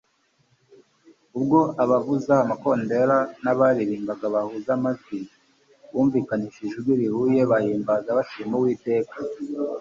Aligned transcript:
ubwo 1.37 1.59
abavuzaga 1.83 2.41
amakondera 2.45 3.15
n'abaririmbaga 3.43 4.25
bahuza 4.35 4.69
amajwi, 4.77 5.19
bumvikanishije 5.91 6.75
ijwi 6.77 6.93
rihuye 6.99 7.41
bahimbaza 7.51 8.09
bashima 8.17 8.53
uwiteka 8.57 9.17